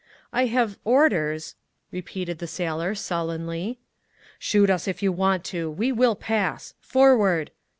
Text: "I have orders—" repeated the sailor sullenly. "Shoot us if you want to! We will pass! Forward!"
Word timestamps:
"I 0.33 0.47
have 0.47 0.79
orders—" 0.83 1.53
repeated 1.91 2.39
the 2.39 2.47
sailor 2.47 2.95
sullenly. 2.95 3.77
"Shoot 4.39 4.67
us 4.71 4.87
if 4.87 5.03
you 5.03 5.11
want 5.11 5.43
to! 5.53 5.69
We 5.69 5.91
will 5.91 6.15
pass! 6.15 6.73
Forward!" 6.81 7.51